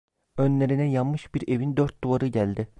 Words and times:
Önlerine 0.37 0.91
yanmış 0.91 1.35
bir 1.35 1.47
evin 1.55 1.77
dört 1.77 2.03
duvarı 2.03 2.27
geldi. 2.27 2.67